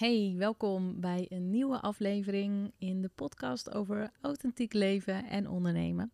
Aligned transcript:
Hey, 0.00 0.34
welkom 0.36 1.00
bij 1.00 1.26
een 1.28 1.50
nieuwe 1.50 1.80
aflevering 1.80 2.72
in 2.78 3.02
de 3.02 3.10
podcast 3.14 3.74
over 3.74 4.10
authentiek 4.20 4.72
leven 4.72 5.24
en 5.24 5.48
ondernemen. 5.48 6.12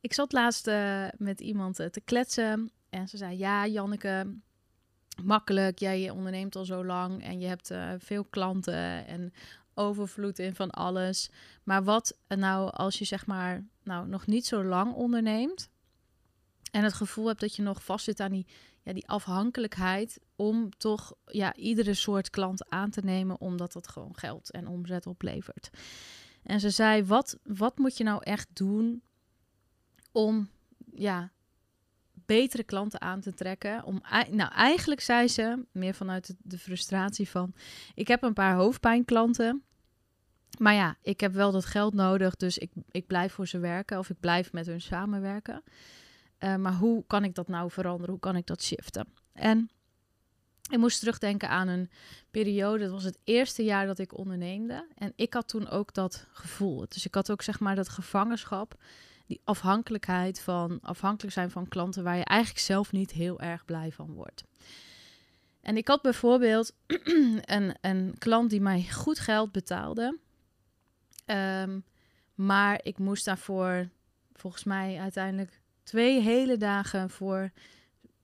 Ik 0.00 0.12
zat 0.12 0.32
laatst 0.32 0.66
uh, 0.66 1.06
met 1.16 1.40
iemand 1.40 1.80
uh, 1.80 1.86
te 1.86 2.00
kletsen 2.00 2.70
en 2.88 3.08
ze 3.08 3.16
zei: 3.16 3.38
Ja, 3.38 3.66
Janneke, 3.66 4.34
makkelijk. 5.24 5.78
Jij 5.78 6.10
onderneemt 6.10 6.56
al 6.56 6.64
zo 6.64 6.84
lang 6.84 7.22
en 7.22 7.40
je 7.40 7.46
hebt 7.46 7.70
uh, 7.70 7.92
veel 7.98 8.24
klanten 8.24 9.06
en 9.06 9.32
overvloed 9.74 10.38
in 10.38 10.54
van 10.54 10.70
alles. 10.70 11.30
Maar 11.64 11.84
wat 11.84 12.18
nou 12.28 12.70
als 12.70 12.98
je 12.98 13.04
zeg 13.04 13.26
maar 13.26 13.66
nou, 13.82 14.08
nog 14.08 14.26
niet 14.26 14.46
zo 14.46 14.64
lang 14.64 14.94
onderneemt 14.94 15.70
en 16.70 16.84
het 16.84 16.92
gevoel 16.92 17.26
hebt 17.26 17.40
dat 17.40 17.56
je 17.56 17.62
nog 17.62 17.84
vastzit 17.84 18.20
aan 18.20 18.32
die 18.32 18.46
ja, 18.88 18.94
die 18.94 19.08
afhankelijkheid 19.08 20.20
om 20.36 20.70
toch 20.78 21.14
ja, 21.24 21.54
iedere 21.54 21.94
soort 21.94 22.30
klant 22.30 22.68
aan 22.68 22.90
te 22.90 23.00
nemen, 23.04 23.40
omdat 23.40 23.72
dat 23.72 23.88
gewoon 23.88 24.16
geld 24.16 24.50
en 24.50 24.66
omzet 24.66 25.06
oplevert. 25.06 25.70
En 26.42 26.60
ze 26.60 26.70
zei: 26.70 27.04
wat, 27.04 27.38
wat 27.42 27.78
moet 27.78 27.96
je 27.96 28.04
nou 28.04 28.22
echt 28.22 28.48
doen 28.52 29.02
om 30.12 30.48
ja, 30.94 31.32
betere 32.12 32.64
klanten 32.64 33.00
aan 33.00 33.20
te 33.20 33.34
trekken? 33.34 33.84
Om, 33.84 34.02
nou, 34.30 34.52
eigenlijk 34.52 35.00
zei 35.00 35.28
ze, 35.28 35.64
meer 35.72 35.94
vanuit 35.94 36.34
de 36.38 36.58
frustratie 36.58 37.28
van: 37.28 37.54
ik 37.94 38.08
heb 38.08 38.22
een 38.22 38.32
paar 38.32 38.54
hoofdpijnklanten. 38.54 39.62
Maar 40.58 40.74
ja, 40.74 40.96
ik 41.02 41.20
heb 41.20 41.32
wel 41.32 41.52
dat 41.52 41.64
geld 41.64 41.94
nodig, 41.94 42.36
dus 42.36 42.58
ik, 42.58 42.70
ik 42.90 43.06
blijf 43.06 43.32
voor 43.32 43.46
ze 43.46 43.58
werken 43.58 43.98
of 43.98 44.10
ik 44.10 44.20
blijf 44.20 44.52
met 44.52 44.66
hun 44.66 44.80
samenwerken. 44.80 45.62
Uh, 46.38 46.56
maar 46.56 46.74
hoe 46.74 47.04
kan 47.06 47.24
ik 47.24 47.34
dat 47.34 47.48
nou 47.48 47.70
veranderen? 47.70 48.10
Hoe 48.10 48.20
kan 48.20 48.36
ik 48.36 48.46
dat 48.46 48.62
shiften? 48.62 49.06
En 49.32 49.70
ik 50.70 50.78
moest 50.78 50.98
terugdenken 50.98 51.48
aan 51.48 51.68
een 51.68 51.90
periode. 52.30 52.84
Dat 52.84 52.92
was 52.92 53.04
het 53.04 53.18
eerste 53.24 53.64
jaar 53.64 53.86
dat 53.86 53.98
ik 53.98 54.18
onderneemde. 54.18 54.86
En 54.94 55.12
ik 55.16 55.34
had 55.34 55.48
toen 55.48 55.68
ook 55.68 55.94
dat 55.94 56.26
gevoel. 56.32 56.84
Dus 56.88 57.06
ik 57.06 57.14
had 57.14 57.30
ook 57.30 57.42
zeg 57.42 57.60
maar 57.60 57.74
dat 57.74 57.88
gevangenschap. 57.88 58.74
Die 59.26 59.40
afhankelijkheid 59.44 60.40
van 60.40 60.78
afhankelijk 60.82 61.34
zijn 61.34 61.50
van 61.50 61.68
klanten 61.68 62.04
waar 62.04 62.16
je 62.16 62.24
eigenlijk 62.24 62.64
zelf 62.64 62.92
niet 62.92 63.10
heel 63.10 63.40
erg 63.40 63.64
blij 63.64 63.92
van 63.92 64.12
wordt. 64.12 64.44
En 65.60 65.76
ik 65.76 65.88
had 65.88 66.02
bijvoorbeeld 66.02 66.74
een, 67.56 67.76
een 67.80 68.14
klant 68.18 68.50
die 68.50 68.60
mij 68.60 68.82
goed 68.82 69.18
geld 69.18 69.52
betaalde. 69.52 70.18
Um, 71.26 71.84
maar 72.34 72.80
ik 72.82 72.98
moest 72.98 73.24
daarvoor 73.24 73.88
volgens 74.32 74.64
mij 74.64 74.98
uiteindelijk 75.00 75.57
twee 75.88 76.20
hele 76.20 76.56
dagen 76.56 77.10
voor 77.10 77.50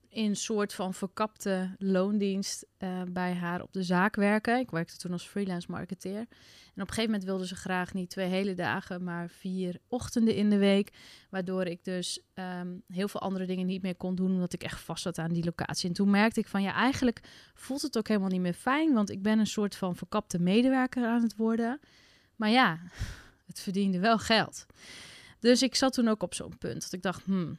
in 0.09 0.37
soort 0.37 0.75
van 0.75 0.95
verkapte 0.95 1.75
loondienst 1.79 2.67
uh, 2.79 3.03
bij 3.09 3.35
haar 3.35 3.63
op 3.63 3.73
de 3.73 3.83
zaak 3.83 4.17
werken. 4.17 4.59
Ik 4.59 4.71
werkte 4.71 4.97
toen 4.97 5.13
als 5.13 5.27
freelance 5.27 5.71
marketeer. 5.71 6.19
En 6.19 6.83
op 6.83 6.89
een 6.89 6.95
gegeven 6.95 7.11
moment 7.11 7.25
wilde 7.25 7.47
ze 7.47 7.55
graag 7.55 7.95
niet 7.95 8.11
twee 8.11 8.29
hele 8.29 8.55
dagen, 8.55 9.05
maar 9.05 9.29
vier 9.29 9.79
ochtenden 9.89 10.35
in 10.35 10.51
de 10.51 10.59
week. 10.59 10.93
Waardoor 11.31 11.65
ik 11.65 11.85
dus 11.85 12.21
um, 12.35 12.83
heel 12.89 13.09
veel 13.09 13.21
andere 13.21 13.47
dingen 13.47 13.67
niet 13.67 13.83
meer 13.83 13.97
kon 13.97 14.15
doen, 14.15 14.31
omdat 14.31 14.53
ik 14.53 14.63
echt 14.63 14.81
vast 14.81 15.03
zat 15.03 15.19
aan 15.19 15.33
die 15.33 15.45
locatie. 15.45 15.89
En 15.89 15.95
toen 15.95 16.11
merkte 16.11 16.41
ik 16.41 16.47
van 16.47 16.63
ja, 16.63 16.75
eigenlijk 16.75 17.21
voelt 17.55 17.83
het 17.83 17.99
ook 17.99 18.09
helemaal 18.09 18.29
niet 18.29 18.41
meer 18.41 18.55
fijn, 18.55 18.93
want 18.93 19.11
ik 19.11 19.23
ben 19.23 19.39
een 19.39 19.47
soort 19.47 19.77
van 19.77 19.97
verkapte 19.97 20.39
medewerker 20.39 21.07
aan 21.07 21.23
het 21.23 21.37
worden. 21.37 21.81
Maar 22.37 22.51
ja, 22.51 22.81
het 23.47 23.61
verdiende 23.61 23.99
wel 23.99 24.19
geld. 24.19 24.67
Dus 25.45 25.63
ik 25.63 25.75
zat 25.75 25.93
toen 25.93 26.09
ook 26.09 26.23
op 26.23 26.35
zo'n 26.35 26.59
punt 26.59 26.83
dat 26.83 26.93
ik 26.93 27.03
dacht, 27.03 27.25
hmm, 27.25 27.59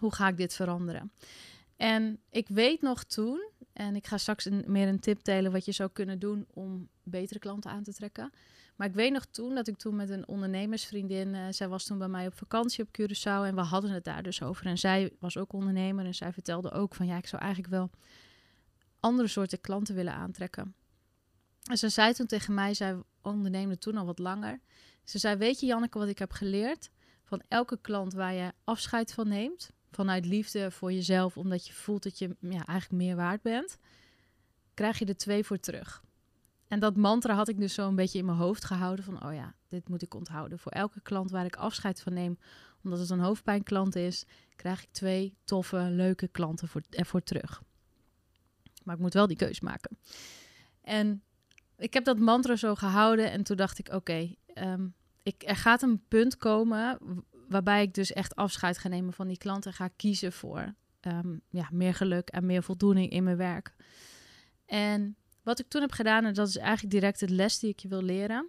hoe 0.00 0.14
ga 0.14 0.28
ik 0.28 0.36
dit 0.36 0.54
veranderen? 0.54 1.12
En 1.76 2.20
ik 2.30 2.48
weet 2.48 2.82
nog 2.82 3.04
toen, 3.04 3.50
en 3.72 3.96
ik 3.96 4.06
ga 4.06 4.18
straks 4.18 4.48
meer 4.66 4.88
een 4.88 5.00
tip 5.00 5.24
delen 5.24 5.52
wat 5.52 5.64
je 5.64 5.72
zou 5.72 5.90
kunnen 5.92 6.18
doen 6.18 6.46
om 6.52 6.88
betere 7.02 7.38
klanten 7.38 7.70
aan 7.70 7.82
te 7.82 7.92
trekken. 7.92 8.32
Maar 8.76 8.86
ik 8.86 8.94
weet 8.94 9.12
nog 9.12 9.24
toen 9.24 9.54
dat 9.54 9.68
ik 9.68 9.76
toen 9.76 9.96
met 9.96 10.10
een 10.10 10.28
ondernemersvriendin, 10.28 11.34
uh, 11.34 11.46
zij 11.50 11.68
was 11.68 11.84
toen 11.84 11.98
bij 11.98 12.08
mij 12.08 12.26
op 12.26 12.34
vakantie 12.34 12.84
op 12.84 12.98
Curaçao 13.00 13.44
en 13.44 13.54
we 13.54 13.60
hadden 13.60 13.90
het 13.90 14.04
daar 14.04 14.22
dus 14.22 14.42
over. 14.42 14.66
En 14.66 14.78
zij 14.78 15.12
was 15.18 15.36
ook 15.36 15.52
ondernemer 15.52 16.04
en 16.04 16.14
zij 16.14 16.32
vertelde 16.32 16.70
ook 16.70 16.94
van 16.94 17.06
ja, 17.06 17.16
ik 17.16 17.26
zou 17.26 17.42
eigenlijk 17.42 17.72
wel 17.72 17.90
andere 19.00 19.28
soorten 19.28 19.60
klanten 19.60 19.94
willen 19.94 20.14
aantrekken. 20.14 20.74
En 21.62 21.78
ze 21.78 21.88
zei 21.88 22.12
toen 22.12 22.26
tegen 22.26 22.54
mij, 22.54 22.74
zij 22.74 22.96
onderneemde 23.22 23.78
toen 23.78 23.96
al 23.96 24.06
wat 24.06 24.18
langer. 24.18 24.60
Ze 25.06 25.18
zei, 25.18 25.36
weet 25.36 25.60
je 25.60 25.66
Janneke 25.66 25.98
wat 25.98 26.08
ik 26.08 26.18
heb 26.18 26.32
geleerd? 26.32 26.90
Van 27.24 27.42
elke 27.48 27.78
klant 27.80 28.12
waar 28.12 28.34
je 28.34 28.52
afscheid 28.64 29.12
van 29.12 29.28
neemt, 29.28 29.70
vanuit 29.90 30.26
liefde 30.26 30.70
voor 30.70 30.92
jezelf, 30.92 31.36
omdat 31.36 31.66
je 31.66 31.72
voelt 31.72 32.02
dat 32.02 32.18
je 32.18 32.36
ja, 32.40 32.66
eigenlijk 32.66 33.02
meer 33.02 33.16
waard 33.16 33.42
bent, 33.42 33.78
krijg 34.74 34.98
je 34.98 35.04
er 35.04 35.16
twee 35.16 35.44
voor 35.44 35.58
terug. 35.58 36.04
En 36.68 36.80
dat 36.80 36.96
mantra 36.96 37.34
had 37.34 37.48
ik 37.48 37.58
dus 37.58 37.74
zo 37.74 37.88
een 37.88 37.94
beetje 37.94 38.18
in 38.18 38.24
mijn 38.24 38.38
hoofd 38.38 38.64
gehouden 38.64 39.04
van, 39.04 39.24
oh 39.26 39.34
ja, 39.34 39.54
dit 39.68 39.88
moet 39.88 40.02
ik 40.02 40.14
onthouden. 40.14 40.58
Voor 40.58 40.72
elke 40.72 41.00
klant 41.00 41.30
waar 41.30 41.44
ik 41.44 41.56
afscheid 41.56 42.00
van 42.00 42.12
neem, 42.12 42.38
omdat 42.82 42.98
het 42.98 43.10
een 43.10 43.20
hoofdpijnklant 43.20 43.96
is, 43.96 44.24
krijg 44.56 44.82
ik 44.82 44.88
twee 44.90 45.36
toffe, 45.44 45.76
leuke 45.76 46.28
klanten 46.28 46.68
voor, 46.68 46.82
ervoor 46.90 47.22
terug. 47.22 47.62
Maar 48.84 48.94
ik 48.94 49.00
moet 49.00 49.14
wel 49.14 49.26
die 49.26 49.36
keus 49.36 49.60
maken. 49.60 49.98
En 50.80 51.22
ik 51.76 51.94
heb 51.94 52.04
dat 52.04 52.18
mantra 52.18 52.56
zo 52.56 52.74
gehouden 52.74 53.30
en 53.30 53.42
toen 53.42 53.56
dacht 53.56 53.78
ik, 53.78 53.88
oké, 53.92 54.34
Ehm, 54.56 54.86
ik, 55.22 55.42
er 55.46 55.56
gaat 55.56 55.82
een 55.82 56.02
punt 56.08 56.36
komen 56.36 56.98
waarbij 57.48 57.82
ik 57.82 57.94
dus 57.94 58.12
echt 58.12 58.34
afscheid 58.34 58.78
ga 58.78 58.88
nemen 58.88 59.12
van 59.12 59.28
die 59.28 59.38
klanten 59.38 59.70
en 59.70 59.76
ga 59.76 59.88
kiezen 59.88 60.32
voor 60.32 60.74
um, 61.00 61.40
ja, 61.50 61.68
meer 61.72 61.94
geluk 61.94 62.28
en 62.28 62.46
meer 62.46 62.62
voldoening 62.62 63.10
in 63.10 63.24
mijn 63.24 63.36
werk. 63.36 63.74
En 64.66 65.16
wat 65.42 65.58
ik 65.58 65.68
toen 65.68 65.80
heb 65.80 65.92
gedaan, 65.92 66.24
en 66.24 66.34
dat 66.34 66.48
is 66.48 66.56
eigenlijk 66.56 66.90
direct 66.90 67.20
het 67.20 67.30
les 67.30 67.58
die 67.58 67.70
ik 67.70 67.78
je 67.78 67.88
wil 67.88 68.02
leren. 68.02 68.48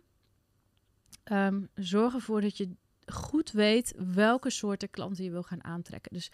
Um, 1.32 1.70
zorg 1.76 2.14
ervoor 2.14 2.42
dat 2.42 2.58
je 2.58 2.76
goed 3.06 3.52
weet 3.52 3.94
welke 4.14 4.50
soorten 4.50 4.90
klanten 4.90 5.24
je 5.24 5.32
wil 5.32 5.44
gaan 5.44 5.64
aantrekken. 5.64 6.14
Dus 6.14 6.32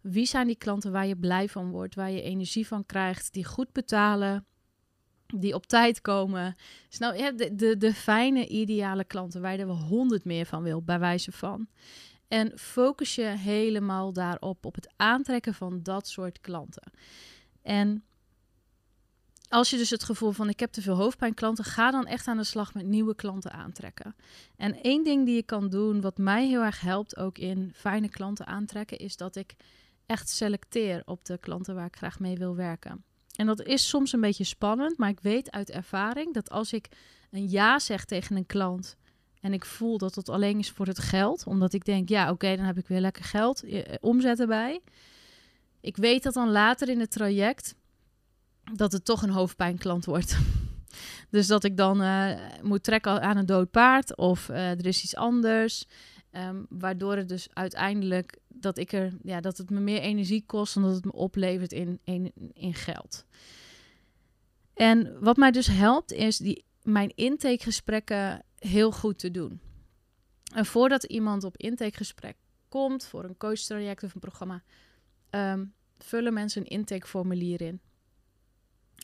wie 0.00 0.26
zijn 0.26 0.46
die 0.46 0.56
klanten 0.56 0.92
waar 0.92 1.06
je 1.06 1.16
blij 1.16 1.48
van 1.48 1.70
wordt, 1.70 1.94
waar 1.94 2.10
je 2.10 2.22
energie 2.22 2.66
van 2.66 2.86
krijgt, 2.86 3.32
die 3.32 3.44
goed 3.44 3.72
betalen, 3.72 4.46
die 5.26 5.54
op 5.54 5.66
tijd 5.66 6.00
komen. 6.00 6.56
Nou, 6.98 7.36
de, 7.36 7.54
de, 7.54 7.76
de 7.76 7.94
fijne, 7.94 8.46
ideale 8.46 9.04
klanten 9.04 9.40
waar 9.40 9.52
je 9.52 9.58
er 9.58 9.68
honderd 9.68 10.24
meer 10.24 10.46
van 10.46 10.62
wil, 10.62 10.82
bij 10.82 10.98
wijze 10.98 11.32
van. 11.32 11.68
En 12.28 12.58
focus 12.58 13.14
je 13.14 13.22
helemaal 13.22 14.12
daarop, 14.12 14.66
op 14.66 14.74
het 14.74 14.92
aantrekken 14.96 15.54
van 15.54 15.82
dat 15.82 16.08
soort 16.08 16.40
klanten. 16.40 16.92
En 17.62 18.04
als 19.48 19.70
je 19.70 19.76
dus 19.76 19.90
het 19.90 20.04
gevoel 20.04 20.32
van 20.32 20.48
ik 20.48 20.60
heb 20.60 20.72
te 20.72 20.82
veel 20.82 20.96
hoofdpijnklanten, 20.96 21.64
ga 21.64 21.90
dan 21.90 22.06
echt 22.06 22.26
aan 22.26 22.36
de 22.36 22.44
slag 22.44 22.74
met 22.74 22.86
nieuwe 22.86 23.14
klanten 23.14 23.52
aantrekken. 23.52 24.14
En 24.56 24.82
één 24.82 25.04
ding 25.04 25.26
die 25.26 25.34
je 25.34 25.42
kan 25.42 25.68
doen, 25.68 26.00
wat 26.00 26.18
mij 26.18 26.46
heel 26.46 26.62
erg 26.62 26.80
helpt 26.80 27.16
ook 27.16 27.38
in 27.38 27.72
fijne 27.74 28.08
klanten 28.08 28.46
aantrekken, 28.46 28.98
is 28.98 29.16
dat 29.16 29.36
ik 29.36 29.54
echt 30.06 30.28
selecteer 30.28 31.02
op 31.04 31.24
de 31.24 31.38
klanten 31.38 31.74
waar 31.74 31.86
ik 31.86 31.96
graag 31.96 32.18
mee 32.18 32.36
wil 32.36 32.56
werken. 32.56 33.04
En 33.36 33.46
dat 33.46 33.62
is 33.62 33.88
soms 33.88 34.12
een 34.12 34.20
beetje 34.20 34.44
spannend, 34.44 34.98
maar 34.98 35.08
ik 35.08 35.20
weet 35.20 35.50
uit 35.50 35.70
ervaring 35.70 36.34
dat 36.34 36.50
als 36.50 36.72
ik 36.72 36.88
een 37.30 37.50
ja 37.50 37.78
zeg 37.78 38.04
tegen 38.04 38.36
een 38.36 38.46
klant 38.46 38.96
en 39.44 39.52
ik 39.52 39.64
voel 39.64 39.98
dat 39.98 40.14
het 40.14 40.28
alleen 40.28 40.58
is 40.58 40.70
voor 40.70 40.86
het 40.86 40.98
geld, 40.98 41.46
omdat 41.46 41.72
ik 41.72 41.84
denk, 41.84 42.08
ja, 42.08 42.30
oké, 42.30 42.56
dan 42.56 42.64
heb 42.64 42.78
ik 42.78 42.88
weer 42.88 43.00
lekker 43.00 43.24
geld, 43.24 43.62
eh, 43.62 43.94
omzet 44.00 44.40
erbij. 44.40 44.80
Ik 45.80 45.96
weet 45.96 46.22
dat 46.22 46.34
dan 46.34 46.50
later 46.50 46.88
in 46.88 47.00
het 47.00 47.10
traject 47.10 47.74
dat 48.74 48.92
het 48.92 49.04
toch 49.04 49.22
een 49.22 49.30
hoofdpijnklant 49.30 50.04
wordt. 50.04 50.38
dus 51.30 51.46
dat 51.46 51.64
ik 51.64 51.76
dan 51.76 52.02
uh, 52.02 52.30
moet 52.62 52.82
trekken 52.82 53.22
aan 53.22 53.36
een 53.36 53.46
dood 53.46 53.70
paard 53.70 54.16
of 54.16 54.48
uh, 54.48 54.70
er 54.70 54.86
is 54.86 55.02
iets 55.02 55.16
anders. 55.16 55.84
Um, 56.32 56.66
waardoor 56.68 57.16
het 57.16 57.28
dus 57.28 57.48
uiteindelijk 57.52 58.38
dat 58.54 58.78
ik 58.78 58.92
er, 58.92 59.12
ja, 59.22 59.40
dat 59.40 59.58
het 59.58 59.70
me 59.70 59.80
meer 59.80 60.00
energie 60.00 60.44
kost 60.46 60.74
dan 60.74 60.82
dat 60.82 60.94
het 60.94 61.04
me 61.04 61.12
oplevert 61.12 61.72
in, 61.72 62.00
in, 62.54 62.74
geld. 62.74 63.24
En 64.74 65.20
wat 65.20 65.36
mij 65.36 65.50
dus 65.50 65.66
helpt, 65.66 66.12
is 66.12 66.36
die, 66.36 66.64
mijn 66.82 67.12
intakegesprekken 67.14 68.44
heel 68.58 68.92
goed 68.92 69.18
te 69.18 69.30
doen. 69.30 69.60
En 70.54 70.66
voordat 70.66 71.04
iemand 71.04 71.44
op 71.44 71.56
intakegesprek 71.56 72.36
komt 72.68 73.04
voor 73.04 73.24
een 73.24 73.36
coachtraject 73.36 74.02
of 74.02 74.14
een 74.14 74.20
programma, 74.20 74.62
um, 75.30 75.74
vullen 75.98 76.32
mensen 76.32 76.60
een 76.60 76.68
intakeformulier 76.68 77.60
in. 77.60 77.80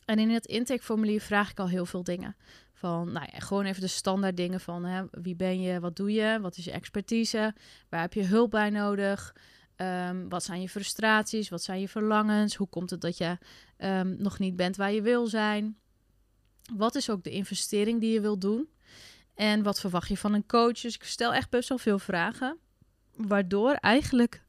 En 0.05 0.19
in 0.19 0.29
het 0.29 0.45
intakeformulier 0.45 1.21
vraag 1.21 1.51
ik 1.51 1.59
al 1.59 1.69
heel 1.69 1.85
veel 1.85 2.03
dingen. 2.03 2.35
Van, 2.81 3.11
nou 3.11 3.27
ja, 3.31 3.39
gewoon 3.39 3.65
even 3.65 3.81
de 3.81 3.87
standaard 3.87 4.37
dingen 4.37 4.59
van 4.59 4.85
hè, 4.85 5.03
wie 5.11 5.35
ben 5.35 5.61
je, 5.61 5.79
wat 5.79 5.95
doe 5.95 6.11
je, 6.11 6.39
wat 6.41 6.57
is 6.57 6.65
je 6.65 6.71
expertise, 6.71 7.53
waar 7.89 8.01
heb 8.01 8.13
je 8.13 8.23
hulp 8.23 8.51
bij 8.51 8.69
nodig, 8.69 9.35
um, 9.75 10.29
wat 10.29 10.43
zijn 10.43 10.61
je 10.61 10.69
frustraties, 10.69 11.49
wat 11.49 11.63
zijn 11.63 11.79
je 11.79 11.87
verlangens, 11.87 12.55
hoe 12.55 12.67
komt 12.67 12.89
het 12.89 13.01
dat 13.01 13.17
je 13.17 13.37
um, 13.77 14.15
nog 14.17 14.39
niet 14.39 14.55
bent 14.55 14.75
waar 14.75 14.91
je 14.91 15.01
wil 15.01 15.27
zijn, 15.27 15.77
wat 16.75 16.95
is 16.95 17.09
ook 17.09 17.23
de 17.23 17.29
investering 17.29 17.99
die 17.99 18.13
je 18.13 18.21
wil 18.21 18.37
doen 18.37 18.69
en 19.33 19.63
wat 19.63 19.79
verwacht 19.79 20.07
je 20.07 20.17
van 20.17 20.33
een 20.33 20.45
coach. 20.45 20.79
Dus 20.79 20.95
ik 20.95 21.03
stel 21.03 21.33
echt 21.33 21.49
best 21.49 21.69
wel 21.69 21.77
veel 21.77 21.99
vragen, 21.99 22.57
waardoor 23.15 23.71
eigenlijk 23.71 24.43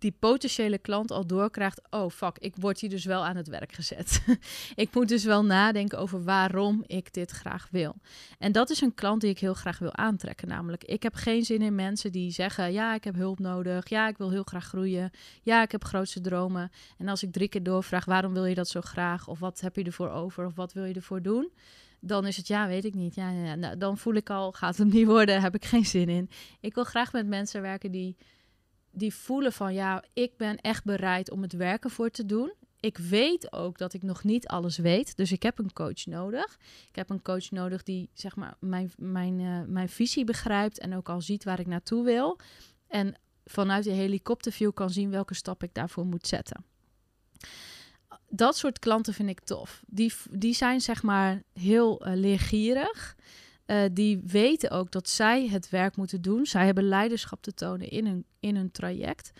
die 0.00 0.14
potentiële 0.18 0.78
klant 0.78 1.10
al 1.10 1.26
doorkrijgt: 1.26 1.80
oh 1.90 2.10
fuck, 2.10 2.38
ik 2.38 2.54
word 2.56 2.80
hier 2.80 2.90
dus 2.90 3.04
wel 3.04 3.24
aan 3.24 3.36
het 3.36 3.48
werk 3.48 3.72
gezet. 3.72 4.22
ik 4.74 4.94
moet 4.94 5.08
dus 5.08 5.24
wel 5.24 5.44
nadenken 5.44 5.98
over 5.98 6.24
waarom 6.24 6.84
ik 6.86 7.12
dit 7.12 7.30
graag 7.30 7.68
wil. 7.70 7.94
En 8.38 8.52
dat 8.52 8.70
is 8.70 8.80
een 8.80 8.94
klant 8.94 9.20
die 9.20 9.30
ik 9.30 9.38
heel 9.38 9.54
graag 9.54 9.78
wil 9.78 9.96
aantrekken. 9.96 10.48
Namelijk, 10.48 10.84
ik 10.84 11.02
heb 11.02 11.14
geen 11.14 11.44
zin 11.44 11.62
in 11.62 11.74
mensen 11.74 12.12
die 12.12 12.30
zeggen: 12.30 12.72
ja, 12.72 12.94
ik 12.94 13.04
heb 13.04 13.14
hulp 13.14 13.38
nodig. 13.38 13.88
Ja, 13.88 14.08
ik 14.08 14.18
wil 14.18 14.30
heel 14.30 14.42
graag 14.42 14.66
groeien. 14.66 15.10
Ja, 15.42 15.62
ik 15.62 15.72
heb 15.72 15.84
grootste 15.84 16.20
dromen. 16.20 16.70
En 16.98 17.08
als 17.08 17.22
ik 17.22 17.32
drie 17.32 17.48
keer 17.48 17.62
doorvraag: 17.62 18.04
waarom 18.04 18.32
wil 18.32 18.44
je 18.44 18.54
dat 18.54 18.68
zo 18.68 18.80
graag? 18.80 19.28
Of 19.28 19.38
wat 19.38 19.60
heb 19.60 19.76
je 19.76 19.84
ervoor 19.84 20.10
over? 20.10 20.46
Of 20.46 20.54
wat 20.54 20.72
wil 20.72 20.84
je 20.84 20.94
ervoor 20.94 21.22
doen? 21.22 21.50
dan 22.00 22.26
is 22.26 22.36
het 22.36 22.46
ja, 22.46 22.66
weet 22.66 22.84
ik 22.84 22.94
niet. 22.94 23.14
Ja, 23.14 23.54
nou, 23.54 23.76
dan 23.76 23.98
voel 23.98 24.14
ik 24.14 24.30
al, 24.30 24.52
gaat 24.52 24.76
het 24.76 24.92
niet 24.92 25.06
worden, 25.06 25.40
heb 25.42 25.54
ik 25.54 25.64
geen 25.64 25.86
zin 25.86 26.08
in. 26.08 26.30
Ik 26.60 26.74
wil 26.74 26.84
graag 26.84 27.12
met 27.12 27.26
mensen 27.26 27.62
werken 27.62 27.90
die 27.90 28.16
die 28.90 29.14
voelen 29.14 29.52
van 29.52 29.74
ja, 29.74 30.04
ik 30.12 30.36
ben 30.36 30.56
echt 30.56 30.84
bereid 30.84 31.30
om 31.30 31.42
het 31.42 31.52
werken 31.52 31.90
voor 31.90 32.10
te 32.10 32.26
doen. 32.26 32.52
Ik 32.80 32.98
weet 32.98 33.52
ook 33.52 33.78
dat 33.78 33.92
ik 33.92 34.02
nog 34.02 34.24
niet 34.24 34.46
alles 34.46 34.78
weet, 34.78 35.16
dus 35.16 35.32
ik 35.32 35.42
heb 35.42 35.58
een 35.58 35.72
coach 35.72 36.06
nodig. 36.06 36.58
Ik 36.88 36.96
heb 36.96 37.10
een 37.10 37.22
coach 37.22 37.50
nodig 37.50 37.82
die 37.82 38.10
zeg 38.14 38.36
maar 38.36 38.56
mijn, 38.60 38.92
mijn, 38.96 39.40
uh, 39.40 39.60
mijn 39.66 39.88
visie 39.88 40.24
begrijpt 40.24 40.78
en 40.78 40.96
ook 40.96 41.08
al 41.08 41.20
ziet 41.20 41.44
waar 41.44 41.60
ik 41.60 41.66
naartoe 41.66 42.04
wil. 42.04 42.38
En 42.88 43.14
vanuit 43.44 43.84
de 43.84 43.90
helikopterview 43.90 44.72
kan 44.72 44.90
zien 44.90 45.10
welke 45.10 45.34
stap 45.34 45.62
ik 45.62 45.74
daarvoor 45.74 46.06
moet 46.06 46.26
zetten. 46.26 46.64
Dat 48.28 48.56
soort 48.56 48.78
klanten 48.78 49.14
vind 49.14 49.28
ik 49.28 49.40
tof. 49.40 49.82
Die, 49.86 50.12
die 50.30 50.54
zijn 50.54 50.80
zeg 50.80 51.02
maar 51.02 51.42
heel 51.52 52.06
uh, 52.06 52.14
leergierig. 52.14 53.16
Uh, 53.70 53.82
die 53.92 54.20
weten 54.24 54.70
ook 54.70 54.90
dat 54.90 55.08
zij 55.08 55.48
het 55.48 55.70
werk 55.70 55.96
moeten 55.96 56.22
doen. 56.22 56.46
Zij 56.46 56.64
hebben 56.64 56.84
leiderschap 56.84 57.42
te 57.42 57.54
tonen 57.54 57.90
in 57.90 58.06
hun, 58.06 58.24
in 58.40 58.56
hun 58.56 58.70
traject. 58.70 59.30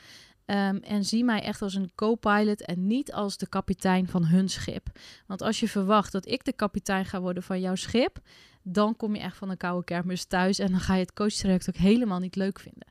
Um, 0.46 0.76
en 0.76 1.04
zie 1.04 1.24
mij 1.24 1.42
echt 1.42 1.62
als 1.62 1.74
een 1.74 1.92
co-pilot 1.94 2.64
en 2.64 2.86
niet 2.86 3.12
als 3.12 3.36
de 3.36 3.48
kapitein 3.48 4.08
van 4.08 4.24
hun 4.24 4.48
schip. 4.48 4.86
Want 5.26 5.42
als 5.42 5.60
je 5.60 5.68
verwacht 5.68 6.12
dat 6.12 6.26
ik 6.26 6.44
de 6.44 6.52
kapitein 6.52 7.04
ga 7.04 7.20
worden 7.20 7.42
van 7.42 7.60
jouw 7.60 7.74
schip, 7.74 8.18
dan 8.62 8.96
kom 8.96 9.14
je 9.14 9.20
echt 9.20 9.36
van 9.36 9.50
een 9.50 9.56
koude 9.56 9.84
kermis 9.84 10.24
thuis 10.24 10.58
en 10.58 10.70
dan 10.70 10.80
ga 10.80 10.94
je 10.94 11.00
het 11.00 11.12
coachtraject 11.12 11.68
ook 11.68 11.76
helemaal 11.76 12.18
niet 12.18 12.36
leuk 12.36 12.60
vinden. 12.60 12.88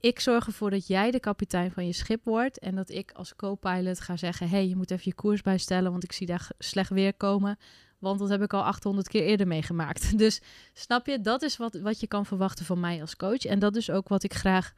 Ik 0.00 0.20
zorg 0.20 0.46
ervoor 0.46 0.70
dat 0.70 0.86
jij 0.86 1.10
de 1.10 1.20
kapitein 1.20 1.70
van 1.70 1.86
je 1.86 1.92
schip 1.92 2.24
wordt 2.24 2.58
en 2.58 2.74
dat 2.74 2.90
ik 2.90 3.12
als 3.12 3.36
co-pilot 3.36 4.00
ga 4.00 4.16
zeggen: 4.16 4.48
hey, 4.48 4.68
je 4.68 4.76
moet 4.76 4.90
even 4.90 5.04
je 5.04 5.14
koers 5.14 5.42
bijstellen, 5.42 5.90
want 5.90 6.04
ik 6.04 6.12
zie 6.12 6.26
daar 6.26 6.50
slecht 6.58 6.90
weer 6.90 7.14
komen. 7.14 7.58
Want 8.02 8.18
dat 8.18 8.28
heb 8.28 8.42
ik 8.42 8.52
al 8.52 8.64
800 8.64 9.08
keer 9.08 9.22
eerder 9.22 9.46
meegemaakt. 9.46 10.10
Dus 10.22 10.40
snap 10.72 11.06
je, 11.06 11.20
dat 11.20 11.42
is 11.42 11.56
wat, 11.56 11.74
wat 11.74 12.00
je 12.00 12.06
kan 12.06 12.26
verwachten 12.26 12.64
van 12.64 12.80
mij 12.80 13.00
als 13.00 13.16
coach. 13.16 13.44
En 13.44 13.58
dat 13.58 13.76
is 13.76 13.90
ook 13.90 14.08
wat 14.08 14.22
ik 14.22 14.34
graag, 14.34 14.72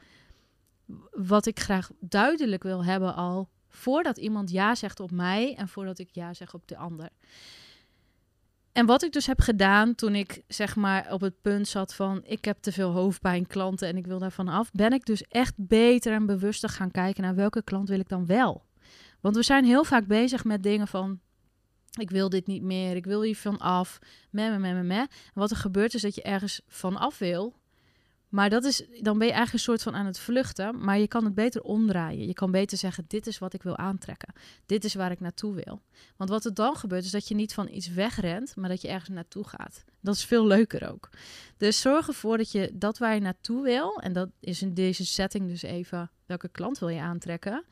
wat 1.11 1.47
ik 1.47 1.61
graag 1.61 1.91
duidelijk 2.00 2.62
wil 2.62 2.85
hebben 2.85 3.15
al 3.15 3.49
voordat 3.69 4.19
iemand 4.19 4.50
ja 4.50 4.75
zegt 4.75 5.00
op 5.00 5.11
mij 5.11 5.55
en 5.55 5.69
voordat 5.69 5.99
ik 5.99 6.09
ja 6.12 6.35
zeg 6.35 6.55
op 6.55 6.69
de 6.69 6.76
ander. 6.76 7.09
En 8.73 8.87
wat 8.87 9.03
ik 9.03 9.12
dus 9.12 9.26
heb 9.26 9.41
gedaan 9.41 9.94
toen 9.94 10.15
ik 10.15 10.43
zeg 10.49 10.76
maar 10.76 11.12
op 11.12 11.21
het 11.21 11.41
punt 11.41 11.69
zat 11.69 11.94
van 11.94 12.21
ik 12.25 12.44
heb 12.44 12.59
te 12.61 12.73
veel 12.73 12.91
hoofdpijn 12.91 13.47
klanten 13.47 13.88
en 13.88 13.97
ik 13.97 14.06
wil 14.06 14.19
daarvan 14.19 14.49
af, 14.49 14.71
ben 14.73 14.93
ik 14.93 15.05
dus 15.05 15.23
echt 15.23 15.55
beter 15.56 16.12
en 16.12 16.26
bewuster 16.26 16.69
gaan 16.69 16.91
kijken 16.91 17.23
naar 17.23 17.35
welke 17.35 17.62
klant 17.62 17.88
wil 17.88 17.99
ik 17.99 18.09
dan 18.09 18.26
wel. 18.26 18.65
Want 19.21 19.37
we 19.37 19.43
zijn 19.43 19.65
heel 19.65 19.85
vaak 19.85 20.06
bezig 20.06 20.44
met 20.44 20.62
dingen 20.62 20.88
van 20.88 21.21
ik 22.00 22.11
wil 22.11 22.29
dit 22.29 22.46
niet 22.46 22.62
meer, 22.62 22.96
ik 22.96 23.05
wil 23.05 23.23
hier 23.23 23.37
van 23.37 23.58
af, 23.58 23.99
me, 24.31 24.58
me, 24.58 24.73
me, 24.73 24.82
me, 24.82 25.06
wat 25.35 25.50
er 25.50 25.56
gebeurt 25.56 25.94
is 25.94 26.02
dat 26.02 26.14
je 26.14 26.23
ergens 26.23 26.61
van 26.67 26.96
af 26.96 27.19
wil, 27.19 27.55
maar 28.35 28.50
dat 28.50 28.64
is, 28.64 28.82
dan 29.00 29.19
ben 29.19 29.26
je 29.26 29.32
eigenlijk 29.32 29.52
een 29.52 29.58
soort 29.58 29.82
van 29.82 29.94
aan 29.94 30.06
het 30.06 30.19
vluchten, 30.19 30.85
maar 30.85 30.99
je 30.99 31.08
kan 31.08 31.25
het 31.25 31.35
beter 31.35 31.62
omdraaien. 31.62 32.26
Je 32.26 32.32
kan 32.32 32.50
beter 32.50 32.79
zeggen, 32.79 33.05
dit 33.06 33.26
is 33.26 33.38
wat 33.38 33.55
ik 33.55 33.62
wil 33.62 33.76
aantrekken. 33.76 34.32
Dit 34.67 34.85
is 34.85 34.94
waar 34.94 35.11
ik 35.11 35.20
naartoe 35.20 35.55
wil. 35.55 35.82
Want 36.17 36.31
wat 36.31 36.44
er 36.44 36.55
dan 36.55 36.76
gebeurt, 36.76 37.05
is 37.05 37.11
dat 37.11 37.29
je 37.29 37.35
niet 37.35 37.55
van 37.55 37.69
iets 37.69 37.88
wegrent, 37.88 38.56
maar 38.56 38.69
dat 38.69 38.82
je 38.82 38.88
ergens 38.88 39.08
naartoe 39.08 39.49
gaat. 39.49 39.85
Dat 40.00 40.14
is 40.14 40.25
veel 40.25 40.47
leuker 40.47 40.90
ook. 40.90 41.11
Dus 41.56 41.81
zorg 41.81 42.08
ervoor 42.08 42.37
dat 42.37 42.52
je 42.52 42.70
dat 42.75 42.99
waar 42.99 43.14
je 43.14 43.20
naartoe 43.20 43.62
wil, 43.62 44.00
en 44.00 44.12
dat 44.12 44.29
is 44.40 44.62
in 44.62 44.75
deze 44.75 45.06
setting 45.06 45.49
dus 45.49 45.62
even, 45.62 46.11
welke 46.26 46.49
klant 46.49 46.79
wil 46.79 46.88
je 46.88 47.00
aantrekken, 47.00 47.64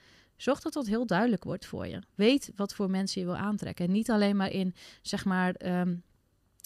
Zorg 0.43 0.61
dat 0.61 0.73
dat 0.73 0.87
heel 0.87 1.07
duidelijk 1.07 1.45
wordt 1.45 1.67
voor 1.67 1.87
je. 1.87 1.99
Weet 2.15 2.53
wat 2.57 2.75
voor 2.75 2.91
mensen 2.91 3.21
je 3.21 3.27
wil 3.27 3.37
aantrekken. 3.37 3.85
En 3.85 3.93
niet 3.93 4.11
alleen 4.11 4.37
maar 4.37 4.51
in, 4.51 4.75
zeg 5.03 5.25
maar, 5.25 5.55
ehm, 5.55 5.95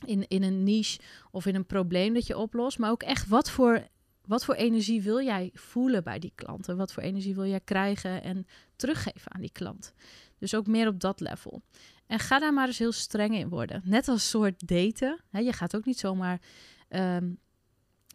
in, 0.07 0.29
in 0.29 0.43
een 0.43 0.63
niche 0.63 1.01
of 1.31 1.47
in 1.47 1.55
een 1.55 1.67
probleem 1.67 2.15
dat 2.15 2.27
je 2.27 2.37
oplost. 2.37 2.79
Maar 2.79 2.91
ook 2.91 3.03
echt 3.03 3.29
wat 3.29 3.51
voor, 3.51 3.89
wat 4.25 4.45
voor 4.45 4.55
energie 4.55 5.03
wil 5.03 5.21
jij 5.21 5.51
voelen 5.55 6.05
bij 6.05 6.19
die 6.19 6.33
klanten? 6.35 6.77
Wat 6.77 6.93
voor 6.93 7.03
energie 7.03 7.35
wil 7.35 7.47
jij 7.47 7.61
krijgen 7.61 8.23
en 8.23 8.47
teruggeven 8.77 9.33
aan 9.33 9.41
die 9.41 9.53
klant? 9.53 9.93
Dus 10.39 10.55
ook 10.55 10.67
meer 10.67 10.89
op 10.89 11.01
dat 11.01 11.21
level. 11.21 11.63
En 12.07 12.19
ga 12.19 12.39
daar 12.39 12.53
maar 12.53 12.67
eens 12.67 12.79
heel 12.79 12.93
streng 12.93 13.35
in 13.35 13.49
worden. 13.49 13.83
Net 13.85 14.09
als 14.09 14.31
soort 14.31 14.69
daten. 14.69 15.21
je 15.31 15.53
gaat 15.53 15.77
ook 15.77 15.85
niet 15.85 15.99
zomaar 15.99 16.41
ehm, 16.89 17.31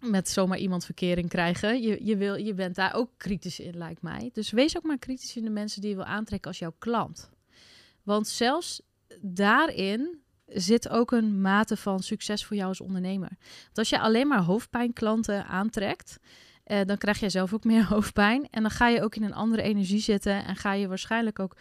met 0.01 0.30
zomaar 0.30 0.57
iemand 0.57 0.86
verkering 0.86 1.30
krijgen. 1.30 1.81
Je, 1.81 2.06
je, 2.06 2.18
wil, 2.18 2.36
je 2.36 2.53
bent 2.53 2.75
daar 2.75 2.94
ook 2.94 3.09
kritisch 3.18 3.59
in, 3.59 3.77
lijkt 3.77 4.01
mij. 4.01 4.30
Dus 4.33 4.51
wees 4.51 4.77
ook 4.77 4.83
maar 4.83 4.98
kritisch 4.98 5.36
in 5.36 5.44
de 5.44 5.50
mensen 5.50 5.81
die 5.81 5.89
je 5.89 5.95
wil 5.95 6.06
aantrekken 6.06 6.50
als 6.50 6.59
jouw 6.59 6.75
klant. 6.80 7.30
Want 8.03 8.27
zelfs 8.27 8.81
daarin 9.21 10.19
zit 10.45 10.89
ook 10.89 11.12
een 11.12 11.42
mate 11.42 11.77
van 11.77 12.00
succes 12.00 12.45
voor 12.45 12.56
jou 12.56 12.68
als 12.68 12.81
ondernemer. 12.81 13.30
Want 13.63 13.77
als 13.77 13.89
je 13.89 14.00
alleen 14.00 14.27
maar 14.27 14.42
hoofdpijnklanten 14.44 15.45
aantrekt, 15.45 16.19
eh, 16.63 16.80
dan 16.86 16.98
krijg 16.98 17.19
jij 17.19 17.30
zelf 17.30 17.53
ook 17.53 17.63
meer 17.63 17.86
hoofdpijn. 17.94 18.48
En 18.50 18.62
dan 18.62 18.71
ga 18.71 18.88
je 18.88 19.01
ook 19.01 19.15
in 19.15 19.24
een 19.24 19.33
andere 19.33 19.62
energie 19.62 20.00
zitten 20.00 20.45
en 20.45 20.56
ga 20.56 20.74
je 20.74 20.88
waarschijnlijk 20.88 21.39
ook, 21.39 21.57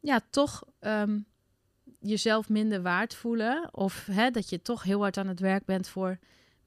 ja, 0.00 0.20
toch 0.30 0.62
ehm, 0.78 1.18
jezelf 2.00 2.48
minder 2.48 2.82
waard 2.82 3.14
voelen. 3.14 3.74
Of 3.74 4.06
hè, 4.10 4.30
dat 4.30 4.48
je 4.48 4.62
toch 4.62 4.82
heel 4.82 5.00
hard 5.00 5.16
aan 5.16 5.28
het 5.28 5.40
werk 5.40 5.64
bent 5.64 5.88
voor 5.88 6.18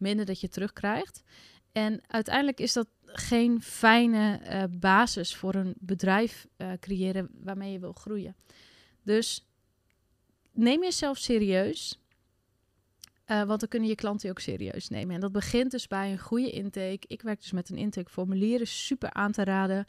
minder 0.04 0.26
dat 0.26 0.42
je 0.42 0.50
terugkrijgt. 0.50 1.24
En 1.72 2.02
uiteindelijk 2.08 2.60
is 2.60 2.74
dat 2.74 2.88
geen 3.06 3.62
fijne 3.62 4.40
uh, 4.44 4.64
basis 4.80 5.36
voor 5.36 5.56
een 5.56 5.74
bedrijf 5.80 6.48
uh, 6.58 6.72
creëren 6.80 7.30
waarmee 7.44 7.72
je 7.72 7.80
wil 7.80 7.94
groeien. 7.94 8.36
Dus 9.04 9.48
neem 10.52 10.84
jezelf 10.84 11.18
serieus. 11.18 12.02
Uh, 13.28 13.44
want 13.44 13.60
dan 13.60 13.70
kunnen 13.70 13.90
je 13.90 13.96
klanten 13.96 14.28
je 14.28 14.34
ook 14.34 14.40
serieus 14.40 14.90
nemen. 14.90 15.16
En 15.16 15.22
dat 15.22 15.32
begint 15.32 15.72
dus 15.72 15.88
bij 15.88 16.12
een 16.12 16.20
goede 16.20 16.52
intake. 16.52 17.08
Ik 17.08 17.22
werk 17.22 17.42
dus 17.42 17.52
met 17.52 17.70
een 17.70 17.78
intakeformulier, 17.78 18.62
is 18.62 18.86
super 18.86 19.14
aan 19.14 19.32
te 19.32 19.44
raden. 19.44 19.88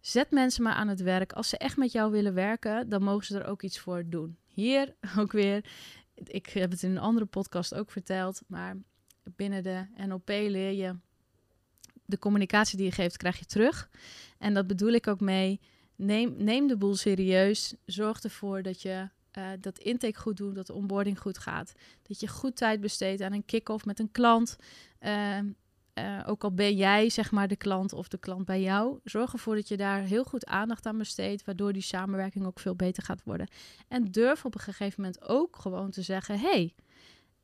Zet 0.00 0.30
mensen 0.30 0.62
maar 0.62 0.72
aan 0.72 0.88
het 0.88 1.00
werk. 1.00 1.32
Als 1.32 1.48
ze 1.48 1.58
echt 1.58 1.76
met 1.76 1.92
jou 1.92 2.10
willen 2.10 2.34
werken, 2.34 2.88
dan 2.88 3.02
mogen 3.02 3.26
ze 3.26 3.38
er 3.38 3.46
ook 3.46 3.62
iets 3.62 3.78
voor 3.78 4.04
doen. 4.06 4.38
Hier 4.46 4.94
ook 5.18 5.32
weer. 5.32 5.64
Ik 6.14 6.46
heb 6.46 6.70
het 6.70 6.82
in 6.82 6.90
een 6.90 6.98
andere 6.98 7.26
podcast 7.26 7.74
ook 7.74 7.90
verteld, 7.90 8.42
maar 8.46 8.76
binnen 9.36 9.62
de 9.62 9.86
NLP 10.06 10.28
leer 10.28 10.72
je 10.72 10.94
de 12.04 12.18
communicatie 12.18 12.76
die 12.76 12.86
je 12.86 12.92
geeft, 12.92 13.16
krijg 13.16 13.38
je 13.38 13.44
terug. 13.44 13.88
En 14.38 14.54
dat 14.54 14.66
bedoel 14.66 14.92
ik 14.92 15.06
ook 15.06 15.20
mee. 15.20 15.60
Neem, 15.96 16.34
neem 16.36 16.66
de 16.66 16.76
boel 16.76 16.94
serieus. 16.96 17.74
Zorg 17.84 18.22
ervoor 18.22 18.62
dat 18.62 18.82
je 18.82 19.08
uh, 19.38 19.48
dat 19.60 19.78
intake 19.78 20.18
goed 20.18 20.36
doet, 20.36 20.54
dat 20.54 20.66
de 20.66 20.72
onboarding 20.72 21.20
goed 21.20 21.38
gaat. 21.38 21.72
Dat 22.02 22.20
je 22.20 22.28
goed 22.28 22.56
tijd 22.56 22.80
besteedt 22.80 23.20
aan 23.20 23.32
een 23.32 23.44
kick-off 23.44 23.84
met 23.84 23.98
een 23.98 24.10
klant. 24.10 24.56
Uh, 25.00 25.38
uh, 25.98 26.20
ook 26.26 26.44
al 26.44 26.52
ben 26.52 26.76
jij 26.76 27.10
zeg 27.10 27.30
maar 27.30 27.48
de 27.48 27.56
klant 27.56 27.92
of 27.92 28.08
de 28.08 28.18
klant 28.18 28.44
bij 28.44 28.60
jou, 28.60 28.98
zorg 29.04 29.32
ervoor 29.32 29.54
dat 29.54 29.68
je 29.68 29.76
daar 29.76 30.00
heel 30.00 30.24
goed 30.24 30.46
aandacht 30.46 30.86
aan 30.86 30.98
besteedt, 30.98 31.44
waardoor 31.44 31.72
die 31.72 31.82
samenwerking 31.82 32.46
ook 32.46 32.60
veel 32.60 32.74
beter 32.74 33.02
gaat 33.02 33.22
worden. 33.24 33.48
En 33.88 34.04
durf 34.04 34.44
op 34.44 34.54
een 34.54 34.60
gegeven 34.60 35.02
moment 35.02 35.22
ook 35.28 35.56
gewoon 35.56 35.90
te 35.90 36.02
zeggen: 36.02 36.38
hey, 36.38 36.74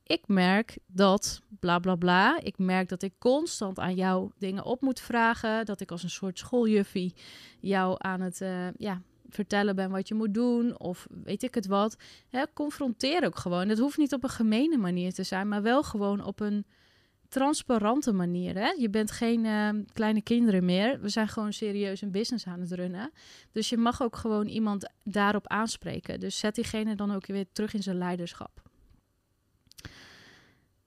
ik 0.07 0.27
merk 0.27 0.77
dat 0.87 1.41
bla 1.59 1.79
bla 1.79 1.95
bla. 1.95 2.39
Ik 2.41 2.57
merk 2.57 2.89
dat 2.89 3.01
ik 3.01 3.13
constant 3.19 3.79
aan 3.79 3.95
jou 3.95 4.31
dingen 4.37 4.65
op 4.65 4.81
moet 4.81 4.99
vragen. 4.99 5.65
Dat 5.65 5.81
ik 5.81 5.91
als 5.91 6.03
een 6.03 6.09
soort 6.09 6.37
schooljuffie 6.37 7.13
jou 7.59 7.95
aan 7.97 8.21
het 8.21 8.41
uh, 8.41 8.67
ja, 8.77 9.01
vertellen 9.29 9.75
ben 9.75 9.91
wat 9.91 10.07
je 10.07 10.13
moet 10.13 10.33
doen. 10.33 10.79
Of 10.79 11.07
weet 11.23 11.43
ik 11.43 11.55
het 11.55 11.65
wat. 11.65 11.97
Hè, 12.29 12.43
confronteer 12.53 13.25
ook 13.25 13.37
gewoon. 13.37 13.67
Dat 13.67 13.77
hoeft 13.77 13.97
niet 13.97 14.13
op 14.13 14.23
een 14.23 14.29
gemene 14.29 14.77
manier 14.77 15.13
te 15.13 15.23
zijn, 15.23 15.47
maar 15.47 15.61
wel 15.61 15.83
gewoon 15.83 16.23
op 16.23 16.39
een 16.39 16.65
transparante 17.29 18.13
manier. 18.13 18.55
Hè? 18.55 18.69
Je 18.69 18.89
bent 18.89 19.11
geen 19.11 19.45
uh, 19.45 19.69
kleine 19.93 20.21
kinderen 20.21 20.65
meer. 20.65 21.01
We 21.01 21.09
zijn 21.09 21.27
gewoon 21.27 21.53
serieus 21.53 22.01
een 22.01 22.11
business 22.11 22.45
aan 22.45 22.59
het 22.59 22.71
runnen. 22.71 23.11
Dus 23.51 23.69
je 23.69 23.77
mag 23.77 24.01
ook 24.01 24.15
gewoon 24.15 24.47
iemand 24.47 24.91
daarop 25.03 25.47
aanspreken. 25.47 26.19
Dus 26.19 26.39
zet 26.39 26.55
diegene 26.55 26.95
dan 26.95 27.13
ook 27.13 27.25
weer 27.25 27.45
terug 27.51 27.73
in 27.73 27.83
zijn 27.83 27.97
leiderschap. 27.97 28.64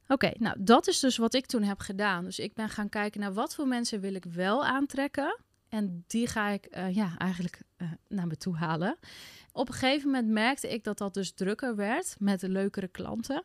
Oké, 0.09 0.31
nou 0.39 0.57
dat 0.59 0.87
is 0.89 1.01
dus 1.01 1.17
wat 1.17 1.35
ik 1.35 1.47
toen 1.47 1.63
heb 1.63 1.79
gedaan. 1.79 2.25
Dus 2.25 2.39
ik 2.39 2.55
ben 2.55 2.69
gaan 2.69 2.89
kijken 2.89 3.21
naar 3.21 3.33
wat 3.33 3.55
voor 3.55 3.69
mensen 3.69 4.01
wil 4.01 4.15
ik 4.15 4.25
wel 4.25 4.65
aantrekken. 4.65 5.39
En 5.69 6.05
die 6.07 6.27
ga 6.27 6.49
ik 6.49 6.77
uh, 6.77 6.95
ja, 6.95 7.17
eigenlijk 7.19 7.61
uh, 7.79 7.89
naar 8.09 8.27
me 8.27 8.37
toe 8.37 8.57
halen. 8.57 8.97
Op 9.53 9.69
een 9.69 9.75
gegeven 9.75 10.11
moment 10.11 10.29
merkte 10.29 10.69
ik 10.69 10.85
dat 10.85 10.99
dat 10.99 11.15
dus 11.15 11.33
drukker 11.33 11.77
werd 11.77 12.17
met 12.19 12.41
de 12.41 12.49
leukere 12.49 12.89
klanten. 12.89 13.43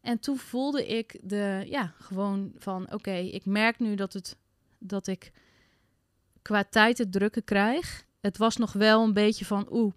En 0.00 0.18
toen 0.18 0.38
voelde 0.38 0.86
ik 0.86 1.18
de, 1.22 1.64
ja, 1.66 1.94
gewoon 2.00 2.52
van 2.58 2.92
oké, 2.92 3.14
ik 3.14 3.44
merk 3.44 3.78
nu 3.78 3.94
dat, 3.94 4.12
het, 4.12 4.36
dat 4.78 5.06
ik 5.06 5.32
qua 6.42 6.64
tijd 6.64 6.98
het 6.98 7.12
drukken 7.12 7.44
krijg. 7.44 8.04
Het 8.20 8.36
was 8.36 8.56
nog 8.56 8.72
wel 8.72 9.02
een 9.02 9.12
beetje 9.12 9.44
van, 9.44 9.66
oeh, 9.70 9.92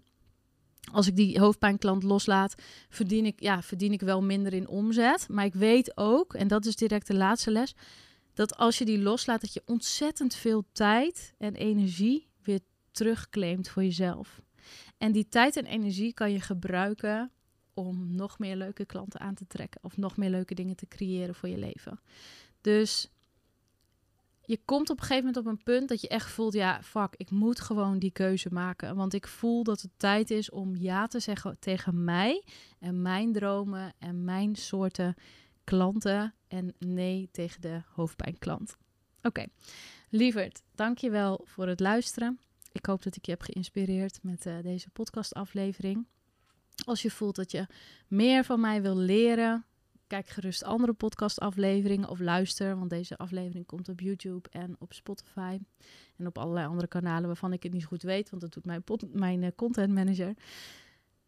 als 0.92 1.06
ik 1.06 1.16
die 1.16 1.40
hoofdpijnklant 1.40 2.02
loslaat, 2.02 2.54
verdien 2.88 3.26
ik, 3.26 3.40
ja, 3.40 3.62
verdien 3.62 3.92
ik 3.92 4.00
wel 4.00 4.22
minder 4.22 4.52
in 4.52 4.68
omzet. 4.68 5.28
Maar 5.28 5.44
ik 5.44 5.54
weet 5.54 5.96
ook, 5.96 6.34
en 6.34 6.48
dat 6.48 6.66
is 6.66 6.76
direct 6.76 7.06
de 7.06 7.14
laatste 7.14 7.50
les, 7.50 7.74
dat 8.34 8.56
als 8.56 8.78
je 8.78 8.84
die 8.84 8.98
loslaat, 8.98 9.40
dat 9.40 9.52
je 9.52 9.62
ontzettend 9.66 10.34
veel 10.34 10.64
tijd 10.72 11.34
en 11.38 11.54
energie 11.54 12.28
weer 12.42 12.60
terugclaimt 12.90 13.68
voor 13.68 13.82
jezelf. 13.82 14.40
En 14.98 15.12
die 15.12 15.28
tijd 15.28 15.56
en 15.56 15.66
energie 15.66 16.14
kan 16.14 16.32
je 16.32 16.40
gebruiken 16.40 17.30
om 17.74 18.14
nog 18.14 18.38
meer 18.38 18.56
leuke 18.56 18.84
klanten 18.84 19.20
aan 19.20 19.34
te 19.34 19.46
trekken 19.46 19.84
of 19.84 19.96
nog 19.96 20.16
meer 20.16 20.30
leuke 20.30 20.54
dingen 20.54 20.76
te 20.76 20.88
creëren 20.88 21.34
voor 21.34 21.48
je 21.48 21.58
leven. 21.58 22.00
Dus 22.60 23.10
je 24.50 24.60
komt 24.64 24.90
op 24.90 24.96
een 24.96 25.06
gegeven 25.06 25.24
moment 25.24 25.46
op 25.46 25.52
een 25.52 25.62
punt 25.62 25.88
dat 25.88 26.00
je 26.00 26.08
echt 26.08 26.30
voelt, 26.30 26.52
ja, 26.52 26.82
fuck, 26.82 27.14
ik 27.16 27.30
moet 27.30 27.60
gewoon 27.60 27.98
die 27.98 28.10
keuze 28.10 28.48
maken. 28.52 28.96
Want 28.96 29.14
ik 29.14 29.26
voel 29.26 29.62
dat 29.64 29.80
het 29.80 29.90
tijd 29.96 30.30
is 30.30 30.50
om 30.50 30.76
ja 30.76 31.06
te 31.06 31.20
zeggen 31.20 31.56
tegen 31.58 32.04
mij 32.04 32.44
en 32.78 33.02
mijn 33.02 33.32
dromen 33.32 33.92
en 33.98 34.24
mijn 34.24 34.56
soorten 34.56 35.14
klanten 35.64 36.34
en 36.48 36.74
nee 36.78 37.28
tegen 37.32 37.60
de 37.60 37.82
hoofdpijnklant. 37.94 38.76
Oké, 39.22 39.46
lieverd, 40.08 40.62
dankjewel 40.74 41.40
voor 41.44 41.66
het 41.66 41.80
luisteren. 41.80 42.40
Ik 42.72 42.86
hoop 42.86 43.02
dat 43.02 43.16
ik 43.16 43.24
je 43.24 43.30
heb 43.30 43.42
geïnspireerd 43.42 44.18
met 44.22 44.46
uh, 44.46 44.54
deze 44.62 44.90
podcastaflevering. 44.90 46.06
Als 46.84 47.02
je 47.02 47.10
voelt 47.10 47.36
dat 47.36 47.50
je 47.50 47.66
meer 48.08 48.44
van 48.44 48.60
mij 48.60 48.82
wil 48.82 48.96
leren, 48.96 49.64
kijk 50.10 50.28
gerust 50.28 50.64
andere 50.64 50.92
podcastafleveringen 50.92 52.08
of 52.08 52.18
luister, 52.18 52.78
want 52.78 52.90
deze 52.90 53.16
aflevering 53.16 53.66
komt 53.66 53.88
op 53.88 54.00
YouTube 54.00 54.48
en 54.50 54.76
op 54.78 54.92
Spotify 54.92 55.58
en 56.16 56.26
op 56.26 56.38
allerlei 56.38 56.66
andere 56.66 56.88
kanalen 56.88 57.26
waarvan 57.26 57.52
ik 57.52 57.62
het 57.62 57.72
niet 57.72 57.84
goed 57.84 58.02
weet, 58.02 58.30
want 58.30 58.42
dat 58.42 58.52
doet 58.52 58.64
mijn, 58.64 58.82
mijn 59.12 59.42
uh, 59.42 59.48
content 59.56 59.94
manager. 59.94 60.34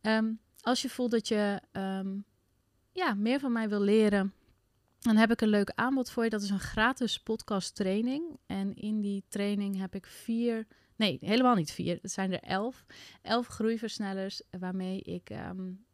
Um, 0.00 0.40
als 0.60 0.82
je 0.82 0.88
voelt 0.88 1.10
dat 1.10 1.28
je 1.28 1.60
um, 1.72 2.24
ja, 2.92 3.14
meer 3.14 3.40
van 3.40 3.52
mij 3.52 3.68
wil 3.68 3.80
leren, 3.80 4.32
dan 4.98 5.16
heb 5.16 5.30
ik 5.30 5.40
een 5.40 5.48
leuk 5.48 5.72
aanbod 5.74 6.10
voor 6.10 6.24
je. 6.24 6.30
Dat 6.30 6.42
is 6.42 6.50
een 6.50 6.60
gratis 6.60 7.20
podcast 7.20 7.74
training. 7.74 8.38
En 8.46 8.74
in 8.74 9.00
die 9.00 9.24
training 9.28 9.78
heb 9.78 9.94
ik 9.94 10.06
vier, 10.06 10.66
nee, 10.96 11.18
helemaal 11.20 11.54
niet 11.54 11.70
vier. 11.70 11.98
Het 12.02 12.12
zijn 12.12 12.32
er 12.32 12.40
elf. 12.40 12.84
Elf 13.22 13.46
groeiversnellers 13.46 14.42
waarmee 14.58 15.00
ik 15.00 15.30
um, 15.30 15.84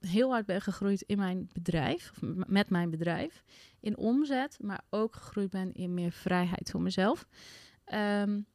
heel 0.00 0.30
hard 0.30 0.46
ben 0.46 0.60
gegroeid 0.60 1.02
in 1.02 1.18
mijn 1.18 1.50
bedrijf, 1.52 2.12
met 2.46 2.70
mijn 2.70 2.90
bedrijf, 2.90 3.42
in 3.80 3.96
omzet, 3.96 4.58
maar 4.60 4.80
ook 4.90 5.14
gegroeid 5.14 5.50
ben 5.50 5.72
in 5.72 5.94
meer 5.94 6.12
vrijheid 6.12 6.70
voor 6.70 6.82
mezelf. 6.82 7.26
Um, 7.94 8.46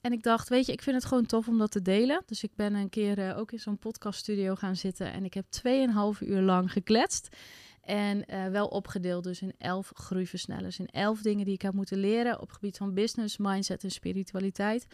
en 0.00 0.12
ik 0.12 0.22
dacht, 0.22 0.48
weet 0.48 0.66
je, 0.66 0.72
ik 0.72 0.82
vind 0.82 0.96
het 0.96 1.04
gewoon 1.04 1.26
tof 1.26 1.48
om 1.48 1.58
dat 1.58 1.70
te 1.70 1.82
delen. 1.82 2.22
Dus 2.26 2.42
ik 2.42 2.54
ben 2.54 2.74
een 2.74 2.88
keer 2.88 3.18
uh, 3.18 3.38
ook 3.38 3.52
in 3.52 3.58
zo'n 3.58 3.78
podcaststudio 3.78 4.54
gaan 4.54 4.76
zitten 4.76 5.12
en 5.12 5.24
ik 5.24 5.34
heb 5.34 5.44
2,5 5.44 6.26
uur 6.26 6.40
lang 6.40 6.72
gekletst. 6.72 7.36
En 7.80 8.24
uh, 8.26 8.46
wel 8.46 8.66
opgedeeld 8.66 9.24
dus 9.24 9.42
in 9.42 9.54
elf 9.58 9.92
groeiversnellers. 9.94 10.78
In 10.78 10.86
elf 10.86 11.22
dingen 11.22 11.44
die 11.44 11.54
ik 11.54 11.62
heb 11.62 11.72
moeten 11.72 11.98
leren 11.98 12.40
op 12.40 12.50
gebied 12.50 12.76
van 12.76 12.94
business, 12.94 13.36
mindset 13.36 13.84
en 13.84 13.90
spiritualiteit. 13.90 14.86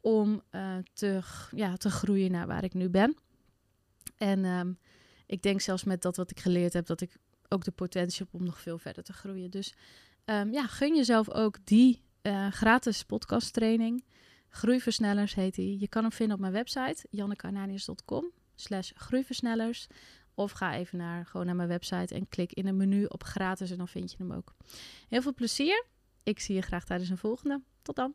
Om 0.00 0.42
uh, 0.50 0.76
te, 0.92 1.20
ja, 1.50 1.76
te 1.76 1.90
groeien 1.90 2.30
naar 2.30 2.46
waar 2.46 2.64
ik 2.64 2.74
nu 2.74 2.88
ben. 2.88 3.16
En 4.16 4.44
um, 4.44 4.78
ik 5.26 5.42
denk 5.42 5.60
zelfs 5.60 5.84
met 5.84 6.02
dat 6.02 6.16
wat 6.16 6.30
ik 6.30 6.40
geleerd 6.40 6.72
heb, 6.72 6.86
dat 6.86 7.00
ik 7.00 7.16
ook 7.48 7.64
de 7.64 7.70
potentie 7.70 8.24
heb 8.24 8.40
om 8.40 8.46
nog 8.46 8.60
veel 8.60 8.78
verder 8.78 9.02
te 9.02 9.12
groeien. 9.12 9.50
Dus 9.50 9.74
um, 10.24 10.52
ja, 10.52 10.66
gun 10.66 10.96
jezelf 10.96 11.30
ook 11.30 11.56
die 11.64 12.02
uh, 12.22 12.50
gratis 12.50 13.02
podcast 13.02 13.52
training. 13.52 14.04
Groeiversnellers 14.48 15.34
heet 15.34 15.54
die. 15.54 15.80
Je 15.80 15.88
kan 15.88 16.02
hem 16.02 16.12
vinden 16.12 16.34
op 16.34 16.40
mijn 16.40 16.52
website, 16.52 17.06
jannekananius.com 17.10 18.30
slash 18.54 18.90
groeiversnellers. 18.94 19.86
Of 20.34 20.52
ga 20.52 20.74
even 20.74 20.98
naar, 20.98 21.26
gewoon 21.26 21.46
naar 21.46 21.56
mijn 21.56 21.68
website 21.68 22.14
en 22.14 22.28
klik 22.28 22.52
in 22.52 22.66
een 22.66 22.76
menu 22.76 23.04
op 23.04 23.22
gratis 23.22 23.70
en 23.70 23.76
dan 23.76 23.88
vind 23.88 24.10
je 24.10 24.16
hem 24.18 24.32
ook. 24.32 24.54
Heel 25.08 25.22
veel 25.22 25.34
plezier. 25.34 25.84
Ik 26.22 26.40
zie 26.40 26.54
je 26.54 26.60
graag 26.60 26.84
tijdens 26.84 27.10
een 27.10 27.18
volgende. 27.18 27.62
Tot 27.82 27.96
dan. 27.96 28.14